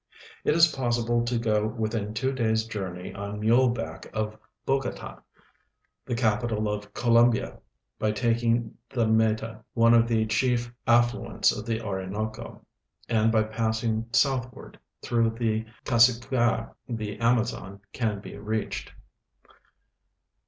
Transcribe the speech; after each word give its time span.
It 0.43 0.55
is 0.55 0.73
possil)le 0.73 1.27
to 1.27 1.37
go 1.37 1.67
within 1.67 2.15
two 2.15 2.31
days' 2.33 2.65
journey 2.65 3.13
on 3.13 3.39
mule 3.39 3.69
back 3.69 4.07
of 4.13 4.35
Bogota, 4.65 5.21
the 6.07 6.15
capital 6.15 6.67
of 6.73 6.91
Colombia, 6.95 7.59
by 7.99 8.11
taking 8.11 8.75
the 8.89 9.05
Meta, 9.05 9.63
one 9.75 9.93
of 9.93 10.07
the 10.07 10.25
chief 10.25 10.73
affluents 10.87 11.55
of 11.55 11.67
the 11.67 11.83
Orinoco, 11.83 12.65
and 13.09 13.31
by 13.31 13.43
passing 13.43 14.07
southward 14.11 14.79
through 15.03 15.35
the 15.37 15.65
Cassiquiare 15.85 16.73
the 16.89 17.19
Amazon 17.19 17.81
can 17.93 18.19
be 18.21 18.39
reached. 18.39 18.91